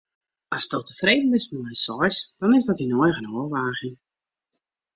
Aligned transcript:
Asto 0.57 0.77
tefreden 0.81 1.29
bist 1.33 1.51
mei 1.51 1.61
in 1.71 1.75
seis, 1.87 2.17
dan 2.39 2.55
is 2.57 2.67
dat 2.67 2.79
dyn 2.79 2.97
eigen 3.03 3.31
ôfwaging. 3.41 3.97